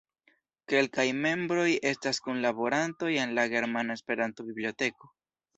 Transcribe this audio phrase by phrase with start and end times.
[0.71, 5.17] Kelkaj membroj estas kunlaborantoj en la Germana Esperanto-Biblioteko.